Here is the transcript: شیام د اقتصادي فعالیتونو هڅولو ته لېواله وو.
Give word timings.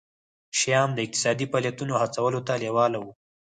شیام 0.57 0.89
د 0.93 0.99
اقتصادي 1.05 1.45
فعالیتونو 1.51 1.93
هڅولو 2.01 2.39
ته 2.47 2.53
لېواله 2.63 2.97
وو. 3.03 3.11